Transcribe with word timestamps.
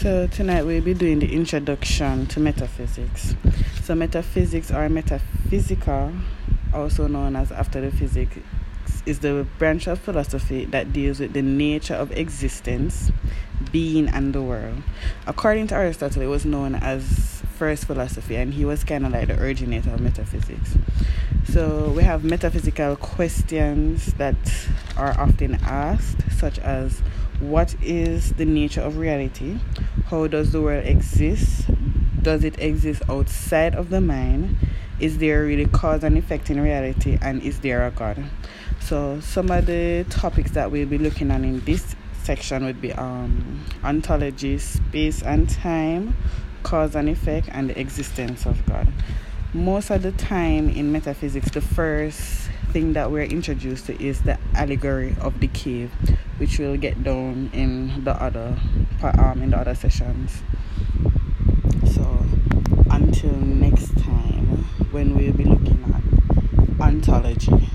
So, 0.00 0.26
tonight 0.28 0.62
we'll 0.62 0.80
be 0.80 0.94
doing 0.94 1.18
the 1.18 1.30
introduction 1.30 2.24
to 2.28 2.40
metaphysics. 2.40 3.34
So, 3.82 3.94
metaphysics 3.94 4.70
or 4.70 4.88
metaphysical, 4.88 6.14
also 6.72 7.06
known 7.06 7.36
as 7.36 7.52
after 7.52 7.82
the 7.82 7.90
physics, 7.90 8.38
is 9.04 9.18
the 9.18 9.46
branch 9.58 9.88
of 9.88 9.98
philosophy 9.98 10.64
that 10.64 10.94
deals 10.94 11.20
with 11.20 11.34
the 11.34 11.42
nature 11.42 11.92
of 11.92 12.12
existence, 12.12 13.12
being, 13.72 14.08
and 14.08 14.32
the 14.32 14.40
world. 14.40 14.82
According 15.26 15.66
to 15.66 15.74
Aristotle, 15.74 16.22
it 16.22 16.28
was 16.28 16.46
known 16.46 16.76
as 16.76 17.42
first 17.58 17.84
philosophy, 17.84 18.36
and 18.36 18.54
he 18.54 18.64
was 18.64 18.84
kind 18.84 19.04
of 19.04 19.12
like 19.12 19.28
the 19.28 19.38
originator 19.38 19.90
of 19.90 20.00
metaphysics. 20.00 20.78
So, 21.44 21.92
we 21.94 22.04
have 22.04 22.24
metaphysical 22.24 22.96
questions 22.96 24.14
that 24.14 24.38
are 24.96 25.12
often 25.20 25.56
asked, 25.56 26.32
such 26.32 26.58
as 26.60 27.02
what 27.40 27.74
is 27.82 28.34
the 28.34 28.44
nature 28.44 28.82
of 28.82 28.98
reality? 28.98 29.58
How 30.06 30.26
does 30.26 30.52
the 30.52 30.60
world 30.60 30.84
exist? 30.84 31.70
Does 32.22 32.44
it 32.44 32.58
exist 32.58 33.02
outside 33.08 33.74
of 33.74 33.88
the 33.88 34.00
mind? 34.00 34.56
Is 35.00 35.16
there 35.18 35.44
really 35.44 35.64
cause 35.64 36.04
and 36.04 36.18
effect 36.18 36.50
in 36.50 36.60
reality? 36.60 37.18
And 37.22 37.42
is 37.42 37.60
there 37.60 37.86
a 37.86 37.90
God? 37.90 38.22
So, 38.80 39.20
some 39.20 39.50
of 39.50 39.64
the 39.64 40.04
topics 40.10 40.50
that 40.50 40.70
we'll 40.70 40.86
be 40.86 40.98
looking 40.98 41.30
at 41.30 41.40
in 41.40 41.60
this 41.60 41.96
section 42.22 42.64
would 42.66 42.80
be 42.80 42.92
um, 42.92 43.64
ontology, 43.82 44.58
space 44.58 45.22
and 45.22 45.48
time, 45.48 46.14
cause 46.62 46.94
and 46.94 47.08
effect, 47.08 47.48
and 47.52 47.70
the 47.70 47.80
existence 47.80 48.44
of 48.44 48.64
God. 48.66 48.88
Most 49.54 49.90
of 49.90 50.02
the 50.02 50.12
time 50.12 50.68
in 50.68 50.92
metaphysics, 50.92 51.50
the 51.50 51.62
first 51.62 52.50
thing 52.72 52.92
that 52.92 53.10
we're 53.10 53.24
introduced 53.24 53.86
to 53.86 54.02
is 54.02 54.22
the 54.22 54.38
allegory 54.54 55.16
of 55.20 55.40
the 55.40 55.48
cave, 55.48 55.90
which 56.40 56.58
we'll 56.58 56.78
get 56.78 57.04
down 57.04 57.50
in 57.52 58.02
the 58.02 58.12
other 58.12 58.56
part 58.98 59.14
um, 59.18 59.42
in 59.42 59.50
the 59.50 59.58
other 59.58 59.74
sessions. 59.74 60.40
So 61.94 62.24
until 62.90 63.36
next 63.36 63.92
time, 63.98 64.64
when 64.90 65.14
we'll 65.18 65.34
be 65.34 65.44
looking 65.44 65.84
at 65.92 66.80
ontology. 66.80 67.69